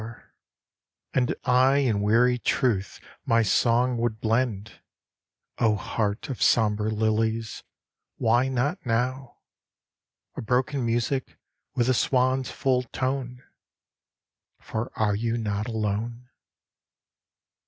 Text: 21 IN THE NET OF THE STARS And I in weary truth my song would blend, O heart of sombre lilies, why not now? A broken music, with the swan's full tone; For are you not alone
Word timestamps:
21 0.01 0.15
IN 0.15 0.15
THE 0.15 0.17
NET 0.17 0.17
OF 0.17 1.27
THE 1.27 1.33
STARS 1.35 1.45
And 1.45 1.49
I 1.53 1.77
in 1.77 2.01
weary 2.01 2.39
truth 2.39 2.99
my 3.23 3.43
song 3.43 3.97
would 3.99 4.19
blend, 4.19 4.79
O 5.59 5.75
heart 5.75 6.27
of 6.29 6.41
sombre 6.41 6.89
lilies, 6.89 7.61
why 8.15 8.47
not 8.47 8.83
now? 8.83 9.37
A 10.35 10.41
broken 10.41 10.83
music, 10.83 11.37
with 11.75 11.85
the 11.85 11.93
swan's 11.93 12.49
full 12.49 12.81
tone; 12.81 13.43
For 14.59 14.91
are 14.95 15.13
you 15.13 15.37
not 15.37 15.67
alone 15.67 16.29